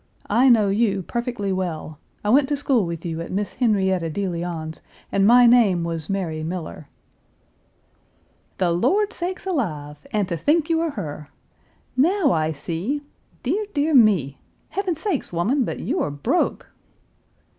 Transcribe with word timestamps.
I 0.31 0.49
know 0.49 0.69
you 0.69 1.03
perfectly 1.03 1.53
well. 1.53 1.99
I 2.23 2.29
went 2.31 2.49
to 2.49 2.57
school 2.57 2.87
with 2.87 3.05
you 3.05 3.21
at 3.21 3.31
Miss 3.31 3.53
Henrietta 3.53 4.09
de 4.09 4.27
Leon's, 4.27 4.81
and 5.11 5.27
my 5.27 5.45
name 5.45 5.83
was 5.83 6.09
Mary 6.09 6.41
Miller." 6.41 6.87
"The 8.57 8.71
Lord 8.71 9.13
sakes 9.13 9.45
alive! 9.45 10.07
and 10.11 10.27
to 10.27 10.37
think 10.37 10.71
you 10.71 10.81
are 10.81 10.89
her! 10.89 11.29
Now 11.95 12.31
I 12.31 12.51
see. 12.51 13.03
Dear! 13.43 13.67
dear 13.75 13.93
me! 13.93 14.39
Heaven 14.69 14.95
sakes, 14.95 15.31
woman, 15.31 15.65
but 15.65 15.77
you 15.79 16.01
are 16.01 16.09
broke!" 16.09 16.71